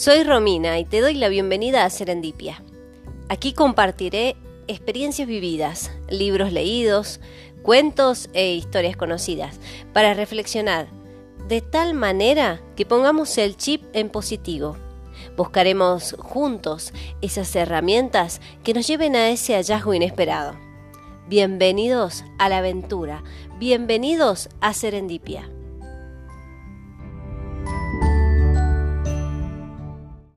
Soy 0.00 0.24
Romina 0.24 0.78
y 0.78 0.86
te 0.86 1.02
doy 1.02 1.12
la 1.12 1.28
bienvenida 1.28 1.84
a 1.84 1.90
Serendipia. 1.90 2.62
Aquí 3.28 3.52
compartiré 3.52 4.34
experiencias 4.66 5.28
vividas, 5.28 5.90
libros 6.08 6.54
leídos, 6.54 7.20
cuentos 7.60 8.30
e 8.32 8.54
historias 8.54 8.96
conocidas 8.96 9.60
para 9.92 10.14
reflexionar 10.14 10.88
de 11.48 11.60
tal 11.60 11.92
manera 11.92 12.62
que 12.76 12.86
pongamos 12.86 13.36
el 13.36 13.58
chip 13.58 13.82
en 13.92 14.08
positivo. 14.08 14.78
Buscaremos 15.36 16.16
juntos 16.18 16.94
esas 17.20 17.54
herramientas 17.54 18.40
que 18.64 18.72
nos 18.72 18.86
lleven 18.86 19.14
a 19.16 19.28
ese 19.28 19.52
hallazgo 19.52 19.92
inesperado. 19.92 20.56
Bienvenidos 21.28 22.24
a 22.38 22.48
la 22.48 22.56
aventura, 22.56 23.22
bienvenidos 23.58 24.48
a 24.62 24.72
Serendipia. 24.72 25.50